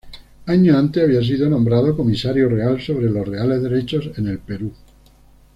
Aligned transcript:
Años 0.47 0.77
antes 0.77 1.03
había 1.03 1.21
sido 1.21 1.47
nombrado 1.47 1.95
Comisario 1.95 2.49
Real 2.49 2.81
sobre 2.81 3.07
los 3.11 3.27
reales 3.27 3.61
derechos 3.61 4.09
en 4.17 4.29
el 4.29 4.39
Perú. 4.39 4.73